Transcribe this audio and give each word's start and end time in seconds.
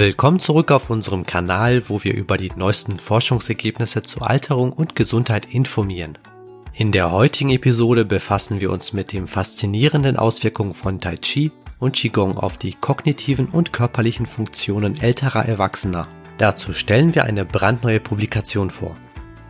Willkommen 0.00 0.40
zurück 0.40 0.70
auf 0.70 0.88
unserem 0.88 1.26
Kanal, 1.26 1.90
wo 1.90 2.02
wir 2.02 2.14
über 2.14 2.38
die 2.38 2.50
neuesten 2.56 2.98
Forschungsergebnisse 2.98 4.00
zu 4.00 4.22
Alterung 4.22 4.72
und 4.72 4.96
Gesundheit 4.96 5.52
informieren. 5.52 6.16
In 6.72 6.90
der 6.90 7.10
heutigen 7.10 7.50
Episode 7.50 8.06
befassen 8.06 8.60
wir 8.60 8.70
uns 8.70 8.94
mit 8.94 9.12
den 9.12 9.26
faszinierenden 9.26 10.16
Auswirkungen 10.16 10.72
von 10.72 11.02
Tai 11.02 11.16
Chi 11.16 11.52
und 11.80 11.96
Qigong 11.96 12.38
auf 12.38 12.56
die 12.56 12.72
kognitiven 12.72 13.48
und 13.48 13.74
körperlichen 13.74 14.24
Funktionen 14.24 14.98
älterer 14.98 15.44
Erwachsener. 15.44 16.08
Dazu 16.38 16.72
stellen 16.72 17.14
wir 17.14 17.24
eine 17.24 17.44
brandneue 17.44 18.00
Publikation 18.00 18.70
vor. 18.70 18.96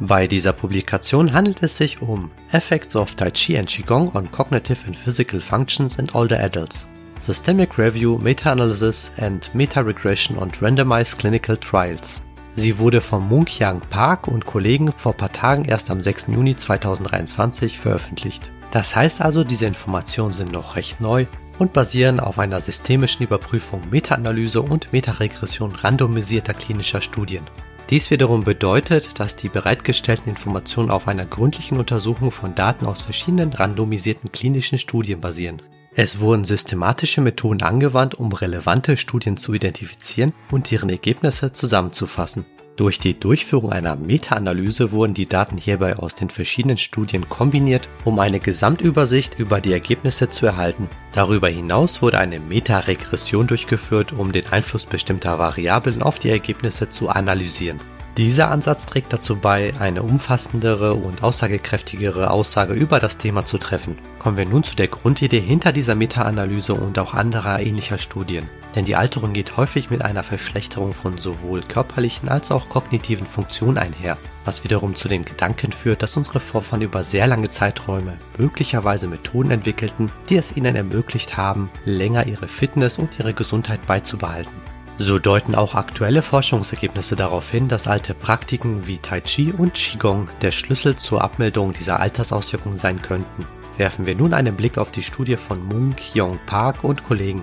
Bei 0.00 0.26
dieser 0.26 0.52
Publikation 0.52 1.32
handelt 1.32 1.62
es 1.62 1.76
sich 1.76 2.02
um 2.02 2.32
Effects 2.50 2.96
of 2.96 3.14
Tai 3.14 3.30
Chi 3.30 3.56
and 3.56 3.68
Qigong 3.68 4.16
on 4.16 4.28
Cognitive 4.32 4.84
and 4.88 4.96
Physical 4.96 5.40
Functions 5.40 5.96
in 5.96 6.10
Older 6.10 6.42
Adults. 6.42 6.88
Systemic 7.20 7.78
Review, 7.78 8.18
Meta-Analysis 8.18 9.10
and 9.18 9.54
Meta-Regression 9.54 10.38
on 10.38 10.50
Randomized 10.60 11.18
Clinical 11.18 11.56
Trials. 11.56 12.18
Sie 12.56 12.78
wurde 12.78 13.02
von 13.02 13.28
Mung 13.28 13.46
Hyang 13.46 13.80
Park 13.90 14.26
und 14.26 14.46
Kollegen 14.46 14.90
vor 14.90 15.12
paar 15.12 15.30
Tagen 15.30 15.66
erst 15.66 15.90
am 15.90 16.02
6. 16.02 16.28
Juni 16.28 16.56
2023 16.56 17.78
veröffentlicht. 17.78 18.50
Das 18.72 18.96
heißt 18.96 19.20
also, 19.20 19.44
diese 19.44 19.66
Informationen 19.66 20.32
sind 20.32 20.50
noch 20.50 20.76
recht 20.76 21.00
neu 21.00 21.26
und 21.58 21.74
basieren 21.74 22.20
auf 22.20 22.38
einer 22.38 22.60
systemischen 22.60 23.24
Überprüfung 23.24 23.82
Meta-Analyse 23.90 24.62
und 24.62 24.92
Metaregression 24.92 25.72
randomisierter 25.72 26.54
klinischer 26.54 27.02
Studien. 27.02 27.42
Dies 27.90 28.10
wiederum 28.10 28.44
bedeutet, 28.44 29.20
dass 29.20 29.36
die 29.36 29.48
bereitgestellten 29.48 30.30
Informationen 30.30 30.90
auf 30.90 31.06
einer 31.06 31.26
gründlichen 31.26 31.78
Untersuchung 31.78 32.30
von 32.30 32.54
Daten 32.54 32.86
aus 32.86 33.02
verschiedenen 33.02 33.52
randomisierten 33.52 34.32
klinischen 34.32 34.78
Studien 34.78 35.20
basieren. 35.20 35.60
Es 35.94 36.20
wurden 36.20 36.44
systematische 36.44 37.20
Methoden 37.20 37.62
angewandt, 37.62 38.14
um 38.14 38.32
relevante 38.32 38.96
Studien 38.96 39.36
zu 39.36 39.54
identifizieren 39.54 40.32
und 40.50 40.70
deren 40.70 40.88
Ergebnisse 40.88 41.52
zusammenzufassen. 41.52 42.46
Durch 42.76 42.98
die 42.98 43.18
Durchführung 43.18 43.72
einer 43.72 43.96
Meta-Analyse 43.96 44.92
wurden 44.92 45.12
die 45.12 45.26
Daten 45.26 45.58
hierbei 45.58 45.96
aus 45.96 46.14
den 46.14 46.30
verschiedenen 46.30 46.78
Studien 46.78 47.28
kombiniert, 47.28 47.88
um 48.04 48.18
eine 48.18 48.40
Gesamtübersicht 48.40 49.38
über 49.38 49.60
die 49.60 49.72
Ergebnisse 49.72 50.30
zu 50.30 50.46
erhalten. 50.46 50.88
Darüber 51.14 51.48
hinaus 51.48 52.00
wurde 52.00 52.18
eine 52.18 52.38
Meta-Regression 52.38 53.48
durchgeführt, 53.48 54.12
um 54.12 54.32
den 54.32 54.46
Einfluss 54.50 54.86
bestimmter 54.86 55.38
Variablen 55.38 56.02
auf 56.02 56.18
die 56.20 56.30
Ergebnisse 56.30 56.88
zu 56.88 57.10
analysieren. 57.10 57.80
Dieser 58.20 58.50
Ansatz 58.50 58.84
trägt 58.84 59.14
dazu 59.14 59.36
bei, 59.36 59.72
eine 59.78 60.02
umfassendere 60.02 60.92
und 60.92 61.22
aussagekräftigere 61.22 62.30
Aussage 62.30 62.74
über 62.74 63.00
das 63.00 63.16
Thema 63.16 63.46
zu 63.46 63.56
treffen. 63.56 63.96
Kommen 64.18 64.36
wir 64.36 64.44
nun 64.44 64.62
zu 64.62 64.76
der 64.76 64.88
Grundidee 64.88 65.40
hinter 65.40 65.72
dieser 65.72 65.94
Meta-Analyse 65.94 66.74
und 66.74 66.98
auch 66.98 67.14
anderer 67.14 67.60
ähnlicher 67.60 67.96
Studien. 67.96 68.46
Denn 68.74 68.84
die 68.84 68.94
Alterung 68.94 69.32
geht 69.32 69.56
häufig 69.56 69.88
mit 69.88 70.04
einer 70.04 70.22
Verschlechterung 70.22 70.92
von 70.92 71.16
sowohl 71.16 71.62
körperlichen 71.62 72.28
als 72.28 72.50
auch 72.50 72.68
kognitiven 72.68 73.26
Funktionen 73.26 73.78
einher, 73.78 74.18
was 74.44 74.64
wiederum 74.64 74.94
zu 74.94 75.08
dem 75.08 75.24
Gedanken 75.24 75.72
führt, 75.72 76.02
dass 76.02 76.18
unsere 76.18 76.40
Vorfahren 76.40 76.82
über 76.82 77.02
sehr 77.04 77.26
lange 77.26 77.48
Zeiträume 77.48 78.18
möglicherweise 78.36 79.06
Methoden 79.06 79.50
entwickelten, 79.50 80.12
die 80.28 80.36
es 80.36 80.54
ihnen 80.54 80.76
ermöglicht 80.76 81.38
haben, 81.38 81.70
länger 81.86 82.26
ihre 82.26 82.48
Fitness 82.48 82.98
und 82.98 83.18
ihre 83.18 83.32
Gesundheit 83.32 83.86
beizubehalten. 83.86 84.69
So 85.02 85.18
deuten 85.18 85.54
auch 85.54 85.76
aktuelle 85.76 86.20
Forschungsergebnisse 86.20 87.16
darauf 87.16 87.50
hin, 87.50 87.68
dass 87.68 87.86
alte 87.86 88.12
Praktiken 88.12 88.86
wie 88.86 88.98
Tai 88.98 89.22
Chi 89.22 89.50
und 89.50 89.72
Qigong 89.72 90.28
der 90.42 90.50
Schlüssel 90.50 90.96
zur 90.96 91.24
Abmeldung 91.24 91.72
dieser 91.72 92.00
Altersauswirkungen 92.00 92.76
sein 92.76 93.00
könnten. 93.00 93.46
Werfen 93.78 94.04
wir 94.04 94.14
nun 94.14 94.34
einen 94.34 94.56
Blick 94.56 94.76
auf 94.76 94.92
die 94.92 95.02
Studie 95.02 95.36
von 95.36 95.64
Moon 95.64 95.96
Kyung 95.96 96.38
Park 96.44 96.84
und 96.84 97.02
Kollegen. 97.02 97.40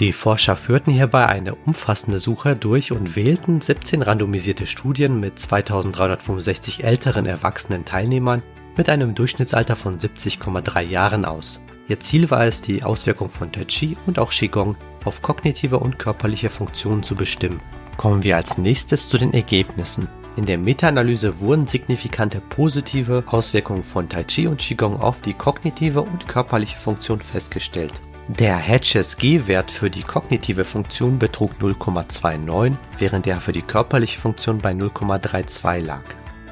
Die 0.00 0.12
Forscher 0.12 0.54
führten 0.54 0.92
hierbei 0.92 1.24
eine 1.24 1.54
umfassende 1.54 2.20
Suche 2.20 2.56
durch 2.56 2.92
und 2.92 3.16
wählten 3.16 3.62
17 3.62 4.02
randomisierte 4.02 4.66
Studien 4.66 5.18
mit 5.18 5.38
2365 5.38 6.84
älteren 6.84 7.24
erwachsenen 7.24 7.86
Teilnehmern 7.86 8.42
mit 8.76 8.90
einem 8.90 9.14
Durchschnittsalter 9.14 9.76
von 9.76 9.96
70,3 9.96 10.82
Jahren 10.82 11.24
aus. 11.24 11.62
Ihr 11.88 12.00
Ziel 12.00 12.30
war 12.30 12.44
es, 12.44 12.60
die 12.60 12.82
Auswirkung 12.82 13.30
von 13.30 13.50
Tai 13.50 13.64
Chi 13.64 13.96
und 14.06 14.18
auch 14.18 14.30
Qigong 14.30 14.76
auf 15.04 15.22
kognitive 15.22 15.78
und 15.78 15.98
körperliche 15.98 16.50
Funktionen 16.50 17.02
zu 17.02 17.14
bestimmen. 17.14 17.60
Kommen 17.96 18.22
wir 18.22 18.36
als 18.36 18.58
nächstes 18.58 19.08
zu 19.08 19.16
den 19.16 19.32
Ergebnissen. 19.32 20.06
In 20.36 20.44
der 20.44 20.58
Meta-Analyse 20.58 21.40
wurden 21.40 21.66
signifikante 21.66 22.40
positive 22.40 23.24
Auswirkungen 23.26 23.82
von 23.82 24.08
Tai 24.08 24.22
Chi 24.24 24.46
und 24.46 24.60
Qigong 24.60 25.00
auf 25.00 25.22
die 25.22 25.32
kognitive 25.32 26.02
und 26.02 26.28
körperliche 26.28 26.76
Funktion 26.76 27.20
festgestellt. 27.20 27.94
Der 28.28 28.58
HSG-Wert 28.58 29.70
für 29.70 29.88
die 29.88 30.02
kognitive 30.02 30.66
Funktion 30.66 31.18
betrug 31.18 31.52
0,29, 31.58 32.76
während 32.98 33.26
er 33.26 33.40
für 33.40 33.52
die 33.52 33.62
körperliche 33.62 34.20
Funktion 34.20 34.58
bei 34.58 34.72
0,32 34.72 35.80
lag. 35.86 36.02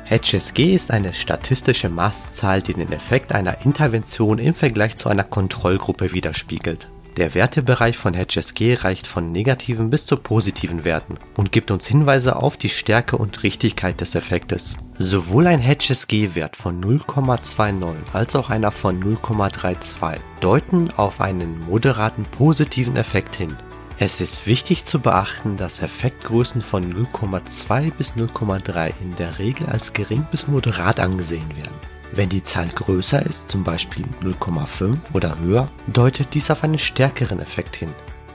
HSG 0.09 0.72
ist 0.72 0.93
eine 0.93 1.12
statistische 1.15 1.89
Maßzahl, 1.89 2.62
die 2.62 2.75
den 2.75 2.93
Effekt 2.93 3.33
einer 3.33 3.62
Intervention 3.65 4.39
im 4.39 4.55
Vergleich 4.55 4.94
zu 4.94 5.09
einer 5.09 5.25
Kontrollgruppe 5.25 6.12
widerspiegelt. 6.12 6.89
Der 7.17 7.34
Wertebereich 7.34 7.97
von 7.97 8.15
HSG 8.15 8.75
reicht 8.75 9.09
von 9.09 9.33
negativen 9.33 9.91
bis 9.91 10.06
zu 10.06 10.17
positiven 10.17 10.84
Werten 10.84 11.17
und 11.34 11.50
gibt 11.50 11.72
uns 11.72 11.89
Hinweise 11.89 12.37
auf 12.37 12.56
die 12.56 12.69
Stärke 12.69 13.17
und 13.17 13.43
Richtigkeit 13.43 14.00
des 14.00 14.15
Effektes. 14.15 14.77
Sowohl 14.97 15.49
ein 15.49 15.61
HSG-Wert 15.61 16.56
von 16.56 16.81
0,29 16.81 17.94
als 18.12 18.37
auch 18.37 18.50
einer 18.50 18.71
von 18.71 19.03
0,32 19.03 20.19
deuten 20.41 20.91
auf 20.97 21.21
einen 21.21 21.67
moderaten 21.67 22.25
positiven 22.27 22.97
Effekt 22.97 23.34
hin. 23.34 23.56
Es 23.98 24.20
ist 24.20 24.46
wichtig 24.46 24.84
zu 24.84 25.00
beachten, 25.00 25.56
dass 25.56 25.80
Effektgrößen 25.80 26.60
von 26.60 26.92
0,2 26.92 27.90
bis 27.92 28.12
0,3 28.12 28.92
in 29.00 29.16
der 29.16 29.38
Regel 29.38 29.66
als 29.68 29.94
gering 29.94 30.26
bis 30.30 30.48
moderat 30.48 31.00
angesehen 31.00 31.56
werden. 31.56 31.74
Wenn 32.12 32.28
die 32.28 32.44
Zahl 32.44 32.68
größer 32.68 33.24
ist, 33.24 33.50
zum 33.50 33.64
Beispiel 33.64 34.04
0,5 34.22 34.98
oder 35.14 35.38
höher, 35.38 35.70
deutet 35.86 36.34
dies 36.34 36.50
auf 36.50 36.62
einen 36.62 36.78
stärkeren 36.78 37.40
Effekt 37.40 37.74
hin. 37.74 37.88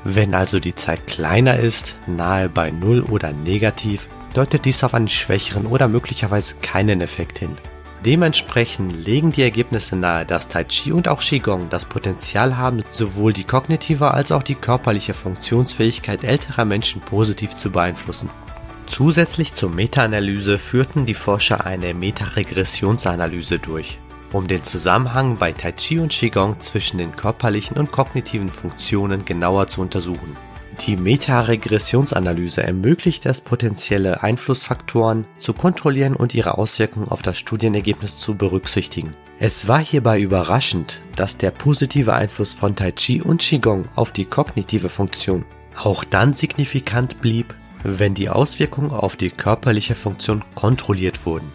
Wenn 0.03 0.33
also 0.33 0.59
die 0.59 0.73
Zahl 0.73 0.97
kleiner 0.97 1.57
ist, 1.57 1.95
nahe 2.07 2.49
bei 2.49 2.71
0 2.71 3.01
oder 3.03 3.31
negativ, 3.31 4.07
deutet 4.33 4.65
dies 4.65 4.83
auf 4.83 4.95
einen 4.95 5.09
schwächeren 5.09 5.67
oder 5.67 5.87
möglicherweise 5.87 6.55
keinen 6.63 7.01
Effekt 7.01 7.37
hin. 7.37 7.55
Dementsprechend 8.03 9.05
legen 9.05 9.31
die 9.31 9.43
Ergebnisse 9.43 9.95
nahe, 9.95 10.25
dass 10.25 10.47
Tai 10.47 10.63
Chi 10.63 10.91
und 10.91 11.07
auch 11.07 11.21
Qigong 11.21 11.69
das 11.69 11.85
Potenzial 11.85 12.57
haben, 12.57 12.83
sowohl 12.89 13.31
die 13.31 13.43
kognitive 13.43 14.11
als 14.11 14.31
auch 14.31 14.41
die 14.41 14.55
körperliche 14.55 15.13
Funktionsfähigkeit 15.13 16.23
älterer 16.23 16.65
Menschen 16.65 16.99
positiv 17.01 17.55
zu 17.55 17.69
beeinflussen. 17.69 18.29
Zusätzlich 18.87 19.53
zur 19.53 19.69
Meta-Analyse 19.69 20.57
führten 20.57 21.05
die 21.05 21.13
Forscher 21.13 21.65
eine 21.67 21.93
Metaregressionsanalyse 21.93 23.59
durch, 23.59 23.99
um 24.31 24.47
den 24.47 24.63
Zusammenhang 24.63 25.37
bei 25.37 25.51
Tai 25.51 25.71
Chi 25.73 25.99
und 25.99 26.11
Qigong 26.11 26.59
zwischen 26.59 26.97
den 26.97 27.15
körperlichen 27.15 27.77
und 27.77 27.91
kognitiven 27.91 28.49
Funktionen 28.49 29.25
genauer 29.25 29.67
zu 29.67 29.79
untersuchen. 29.79 30.35
Die 30.87 30.97
Metaregressionsanalyse 30.97 32.63
ermöglicht 32.63 33.27
es, 33.27 33.39
potenzielle 33.39 34.23
Einflussfaktoren 34.23 35.25
zu 35.37 35.53
kontrollieren 35.53 36.15
und 36.15 36.33
ihre 36.33 36.57
Auswirkungen 36.57 37.09
auf 37.09 37.21
das 37.21 37.37
Studienergebnis 37.37 38.17
zu 38.17 38.33
berücksichtigen. 38.33 39.15
Es 39.37 39.67
war 39.67 39.79
hierbei 39.79 40.19
überraschend, 40.19 40.99
dass 41.15 41.37
der 41.37 41.51
positive 41.51 42.13
Einfluss 42.13 42.55
von 42.55 42.75
Tai 42.75 42.93
Chi 42.93 43.21
und 43.21 43.41
Qigong 43.41 43.85
auf 43.95 44.11
die 44.11 44.25
kognitive 44.25 44.89
Funktion 44.89 45.45
auch 45.75 46.03
dann 46.03 46.33
signifikant 46.33 47.21
blieb, 47.21 47.53
wenn 47.83 48.15
die 48.15 48.29
Auswirkungen 48.29 48.91
auf 48.91 49.15
die 49.15 49.29
körperliche 49.29 49.93
Funktion 49.93 50.43
kontrolliert 50.55 51.27
wurden. 51.27 51.49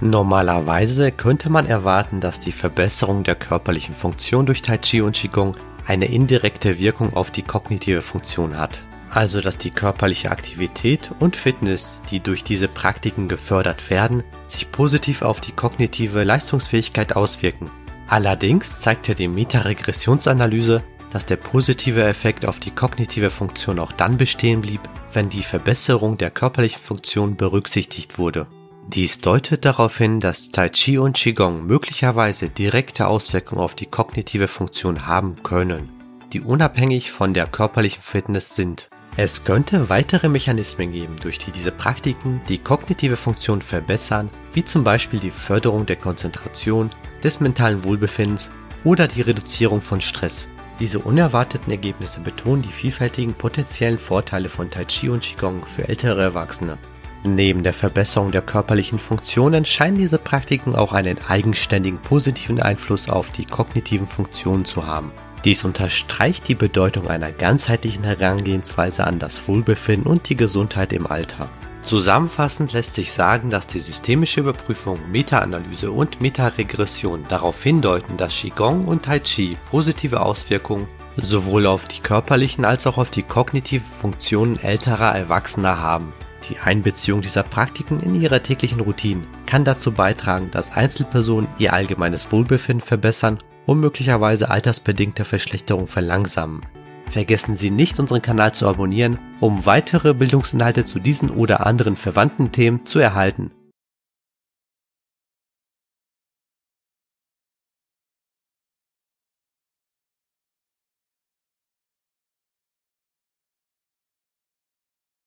Normalerweise 0.00 1.12
könnte 1.12 1.50
man 1.50 1.66
erwarten, 1.66 2.20
dass 2.20 2.40
die 2.40 2.52
Verbesserung 2.52 3.24
der 3.24 3.34
körperlichen 3.34 3.94
Funktion 3.94 4.46
durch 4.46 4.62
Tai 4.62 4.78
Chi 4.78 5.02
und 5.02 5.16
Qigong 5.16 5.52
eine 5.90 6.06
indirekte 6.06 6.78
Wirkung 6.78 7.14
auf 7.14 7.32
die 7.32 7.42
kognitive 7.42 8.00
Funktion 8.00 8.56
hat. 8.56 8.80
Also 9.10 9.40
dass 9.40 9.58
die 9.58 9.70
körperliche 9.70 10.30
Aktivität 10.30 11.10
und 11.18 11.34
Fitness, 11.34 12.00
die 12.12 12.20
durch 12.20 12.44
diese 12.44 12.68
Praktiken 12.68 13.26
gefördert 13.26 13.90
werden, 13.90 14.22
sich 14.46 14.70
positiv 14.70 15.22
auf 15.22 15.40
die 15.40 15.50
kognitive 15.50 16.22
Leistungsfähigkeit 16.22 17.16
auswirken. 17.16 17.68
Allerdings 18.06 18.78
zeigte 18.78 19.16
die 19.16 19.26
Metaregressionsanalyse, 19.26 20.80
dass 21.12 21.26
der 21.26 21.36
positive 21.36 22.04
Effekt 22.04 22.46
auf 22.46 22.60
die 22.60 22.70
kognitive 22.70 23.30
Funktion 23.30 23.80
auch 23.80 23.90
dann 23.90 24.16
bestehen 24.16 24.60
blieb, 24.60 24.80
wenn 25.12 25.28
die 25.28 25.42
Verbesserung 25.42 26.16
der 26.18 26.30
körperlichen 26.30 26.80
Funktion 26.80 27.34
berücksichtigt 27.34 28.16
wurde. 28.16 28.46
Dies 28.92 29.20
deutet 29.20 29.64
darauf 29.64 29.98
hin, 29.98 30.18
dass 30.18 30.50
Tai 30.50 30.68
Chi 30.68 30.98
und 30.98 31.16
Qigong 31.16 31.64
möglicherweise 31.64 32.48
direkte 32.48 33.06
Auswirkungen 33.06 33.60
auf 33.60 33.76
die 33.76 33.86
kognitive 33.86 34.48
Funktion 34.48 35.06
haben 35.06 35.36
können, 35.44 35.88
die 36.32 36.40
unabhängig 36.40 37.12
von 37.12 37.32
der 37.32 37.46
körperlichen 37.46 38.02
Fitness 38.02 38.56
sind. 38.56 38.88
Es 39.16 39.44
könnte 39.44 39.90
weitere 39.90 40.28
Mechanismen 40.28 40.90
geben, 40.90 41.14
durch 41.22 41.38
die 41.38 41.52
diese 41.52 41.70
Praktiken 41.70 42.40
die 42.48 42.58
kognitive 42.58 43.16
Funktion 43.16 43.62
verbessern, 43.62 44.28
wie 44.54 44.64
zum 44.64 44.82
Beispiel 44.82 45.20
die 45.20 45.30
Förderung 45.30 45.86
der 45.86 45.96
Konzentration, 45.96 46.90
des 47.22 47.38
mentalen 47.38 47.84
Wohlbefindens 47.84 48.50
oder 48.82 49.06
die 49.06 49.22
Reduzierung 49.22 49.82
von 49.82 50.00
Stress. 50.00 50.48
Diese 50.80 50.98
unerwarteten 50.98 51.70
Ergebnisse 51.70 52.18
betonen 52.18 52.62
die 52.62 52.68
vielfältigen 52.72 53.34
potenziellen 53.34 53.98
Vorteile 53.98 54.48
von 54.48 54.68
Tai 54.68 54.84
Chi 54.86 55.10
und 55.10 55.22
Qigong 55.22 55.64
für 55.64 55.88
ältere 55.88 56.22
Erwachsene. 56.22 56.76
Neben 57.22 57.62
der 57.62 57.74
Verbesserung 57.74 58.30
der 58.30 58.40
körperlichen 58.40 58.98
Funktionen 58.98 59.66
scheinen 59.66 59.98
diese 59.98 60.16
Praktiken 60.16 60.74
auch 60.74 60.94
einen 60.94 61.18
eigenständigen 61.28 61.98
positiven 61.98 62.60
Einfluss 62.60 63.10
auf 63.10 63.30
die 63.30 63.44
kognitiven 63.44 64.06
Funktionen 64.06 64.64
zu 64.64 64.86
haben. 64.86 65.12
Dies 65.44 65.64
unterstreicht 65.64 66.48
die 66.48 66.54
Bedeutung 66.54 67.08
einer 67.08 67.30
ganzheitlichen 67.30 68.04
Herangehensweise 68.04 69.06
an 69.06 69.18
das 69.18 69.48
Wohlbefinden 69.48 70.10
und 70.10 70.28
die 70.28 70.36
Gesundheit 70.36 70.92
im 70.92 71.06
Alter. 71.06 71.48
Zusammenfassend 71.82 72.72
lässt 72.72 72.94
sich 72.94 73.12
sagen, 73.12 73.50
dass 73.50 73.66
die 73.66 73.80
systemische 73.80 74.40
Überprüfung, 74.40 74.98
Meta-Analyse 75.10 75.90
und 75.90 76.20
Meta-Regression 76.20 77.24
darauf 77.28 77.62
hindeuten, 77.62 78.16
dass 78.16 78.34
Qigong 78.34 78.84
und 78.84 79.04
Tai 79.04 79.20
Chi 79.20 79.56
positive 79.70 80.20
Auswirkungen 80.20 80.86
sowohl 81.16 81.66
auf 81.66 81.88
die 81.88 82.00
körperlichen 82.00 82.64
als 82.64 82.86
auch 82.86 82.98
auf 82.98 83.10
die 83.10 83.22
kognitiven 83.22 83.86
Funktionen 83.86 84.58
älterer 84.58 85.14
Erwachsener 85.14 85.78
haben. 85.78 86.12
Die 86.48 86.58
Einbeziehung 86.58 87.20
dieser 87.20 87.42
Praktiken 87.42 88.00
in 88.00 88.20
ihre 88.20 88.42
täglichen 88.42 88.80
Routinen 88.80 89.26
kann 89.46 89.64
dazu 89.64 89.92
beitragen, 89.92 90.50
dass 90.50 90.72
Einzelpersonen 90.72 91.48
ihr 91.58 91.72
allgemeines 91.72 92.32
Wohlbefinden 92.32 92.86
verbessern 92.86 93.38
und 93.66 93.80
möglicherweise 93.80 94.50
altersbedingte 94.50 95.24
Verschlechterung 95.24 95.86
verlangsamen. 95.86 96.62
Vergessen 97.10 97.56
Sie 97.56 97.70
nicht, 97.70 97.98
unseren 97.98 98.22
Kanal 98.22 98.54
zu 98.54 98.68
abonnieren, 98.68 99.18
um 99.40 99.66
weitere 99.66 100.14
Bildungsinhalte 100.14 100.84
zu 100.84 101.00
diesen 101.00 101.30
oder 101.30 101.66
anderen 101.66 101.96
verwandten 101.96 102.52
Themen 102.52 102.86
zu 102.86 103.00
erhalten. 103.00 103.50